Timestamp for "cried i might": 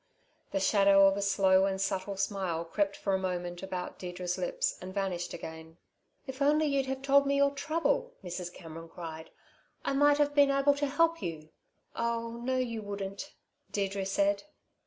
8.89-10.17